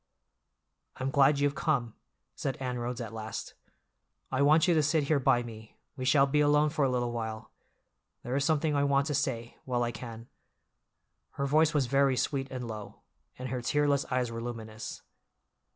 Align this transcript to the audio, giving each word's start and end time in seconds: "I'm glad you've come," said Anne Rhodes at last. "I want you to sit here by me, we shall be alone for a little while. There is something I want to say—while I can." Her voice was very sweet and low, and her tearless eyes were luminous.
"I'm 0.95 1.11
glad 1.11 1.37
you've 1.39 1.53
come," 1.53 1.93
said 2.33 2.57
Anne 2.57 2.79
Rhodes 2.79 2.99
at 3.01 3.13
last. 3.13 3.53
"I 4.31 4.41
want 4.41 4.67
you 4.67 4.73
to 4.73 4.81
sit 4.81 5.03
here 5.03 5.19
by 5.19 5.43
me, 5.43 5.77
we 5.95 6.05
shall 6.05 6.25
be 6.25 6.39
alone 6.39 6.71
for 6.71 6.83
a 6.83 6.89
little 6.89 7.11
while. 7.11 7.51
There 8.23 8.35
is 8.35 8.43
something 8.43 8.75
I 8.75 8.83
want 8.83 9.05
to 9.05 9.13
say—while 9.13 9.83
I 9.83 9.91
can." 9.91 10.27
Her 11.33 11.45
voice 11.45 11.75
was 11.75 11.85
very 11.85 12.17
sweet 12.17 12.47
and 12.49 12.67
low, 12.67 13.01
and 13.37 13.49
her 13.49 13.61
tearless 13.61 14.05
eyes 14.09 14.31
were 14.31 14.41
luminous. 14.41 15.03